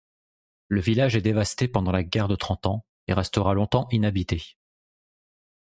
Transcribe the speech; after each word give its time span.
Le 0.67 0.81
village 0.81 1.15
est 1.15 1.21
dévasté 1.21 1.67
pendant 1.67 1.91
la 1.91 2.01
Guerre 2.03 2.27
de 2.27 2.35
Trente 2.35 2.65
Ans 2.65 2.83
et 3.07 3.13
restera 3.13 3.53
longtemps 3.53 3.87
inhabité. 3.91 4.57